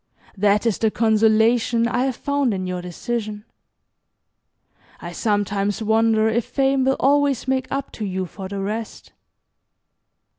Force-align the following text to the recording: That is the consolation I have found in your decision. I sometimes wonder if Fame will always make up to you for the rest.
That 0.35 0.65
is 0.65 0.79
the 0.79 0.89
consolation 0.89 1.87
I 1.87 2.05
have 2.05 2.15
found 2.15 2.55
in 2.55 2.65
your 2.65 2.81
decision. 2.81 3.45
I 4.99 5.11
sometimes 5.11 5.83
wonder 5.83 6.27
if 6.27 6.43
Fame 6.45 6.85
will 6.85 6.95
always 6.99 7.47
make 7.47 7.67
up 7.71 7.91
to 7.91 8.05
you 8.05 8.25
for 8.25 8.47
the 8.47 8.61
rest. 8.61 9.11